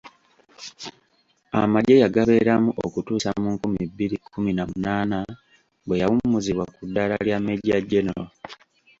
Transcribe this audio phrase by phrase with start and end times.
[1.61, 5.19] Amagye yagabeeramu okutuusa mu nkumi bbiri kkumi na munaana
[5.85, 8.27] bwe yawummuzibwa ku ddala lya Major General